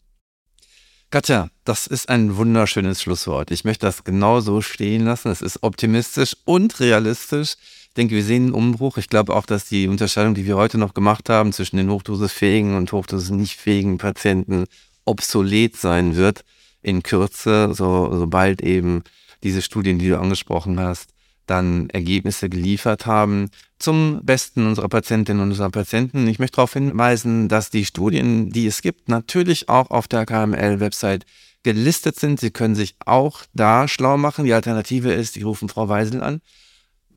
[1.10, 3.52] Katja, das ist ein wunderschönes Schlusswort.
[3.52, 5.30] Ich möchte das genau so stehen lassen.
[5.30, 7.56] Es ist optimistisch und realistisch.
[7.88, 8.98] Ich denke, wir sehen einen Umbruch.
[8.98, 12.76] Ich glaube auch, dass die Unterscheidung, die wir heute noch gemacht haben zwischen den hochdosisfähigen
[12.76, 14.66] und hochdosis-nicht-fähigen Patienten
[15.06, 16.44] obsolet sein wird
[16.82, 19.04] in Kürze, so, sobald eben
[19.44, 21.12] diese Studien, die du angesprochen hast,
[21.48, 26.28] dann Ergebnisse geliefert haben zum Besten unserer Patientinnen und unserer Patienten.
[26.28, 31.26] Ich möchte darauf hinweisen, dass die Studien, die es gibt, natürlich auch auf der KML-Website
[31.64, 32.40] gelistet sind.
[32.40, 34.46] Sie können sich auch da schlau machen.
[34.46, 36.42] Die Alternative ist, die rufen Frau Weisel an.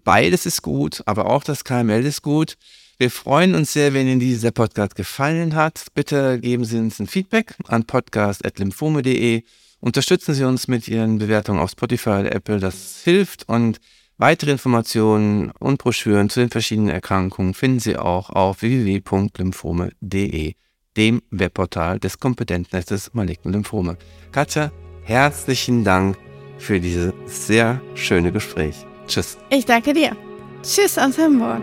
[0.05, 2.57] Beides ist gut, aber auch das KML ist gut.
[2.99, 5.87] Wir freuen uns sehr, wenn Ihnen dieser Podcast gefallen hat.
[5.95, 9.43] Bitte geben Sie uns ein Feedback an podcast.lymphome.de.
[9.81, 12.61] Unterstützen Sie uns mit Ihren Bewertungen auf Spotify oder Apple.
[12.61, 13.81] Das hilft und
[14.21, 20.53] Weitere Informationen und Broschüren zu den verschiedenen Erkrankungen finden Sie auch auf www.lymphome.de,
[20.99, 23.97] dem Webportal des Kompetenznetzes Malignen Lymphome.
[24.31, 24.73] Katja,
[25.05, 26.18] herzlichen Dank
[26.59, 28.85] für dieses sehr schöne Gespräch.
[29.07, 29.39] Tschüss.
[29.49, 30.14] Ich danke dir.
[30.62, 31.62] Tschüss aus Hamburg.